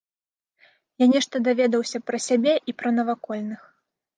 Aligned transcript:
Я 1.03 1.07
нешта 1.13 1.35
даведаўся 1.47 1.97
пра 2.07 2.17
сябе 2.27 2.53
і 2.73 2.79
пра 2.81 2.89
навакольных. 2.99 3.61